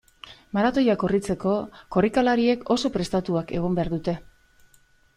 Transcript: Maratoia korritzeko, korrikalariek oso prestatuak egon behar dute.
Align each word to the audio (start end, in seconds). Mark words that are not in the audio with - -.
Maratoia 0.57 0.95
korritzeko, 1.03 1.53
korrikalariek 1.97 2.67
oso 2.79 2.93
prestatuak 2.99 3.57
egon 3.61 3.81
behar 3.81 3.97
dute. 3.97 4.21